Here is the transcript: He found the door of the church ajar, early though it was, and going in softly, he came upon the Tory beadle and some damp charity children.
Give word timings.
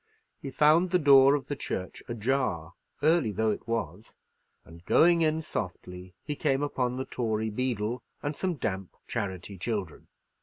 He 0.41 0.49
found 0.49 0.89
the 0.89 0.97
door 0.97 1.35
of 1.35 1.45
the 1.45 1.55
church 1.55 2.01
ajar, 2.09 2.73
early 3.03 3.31
though 3.31 3.51
it 3.51 3.67
was, 3.67 4.15
and 4.65 4.83
going 4.85 5.21
in 5.21 5.43
softly, 5.43 6.15
he 6.23 6.35
came 6.35 6.63
upon 6.63 6.95
the 6.95 7.05
Tory 7.05 7.51
beadle 7.51 8.01
and 8.23 8.35
some 8.35 8.55
damp 8.55 8.95
charity 9.07 9.59
children. 9.59 10.07